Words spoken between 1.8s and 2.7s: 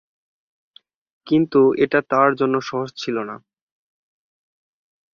এটা তাঁর জন্য